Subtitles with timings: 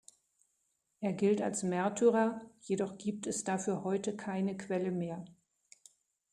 [0.99, 5.23] Er gilt als Märtyrer, jedoch gibt es dafür heute keine Quelle mehr.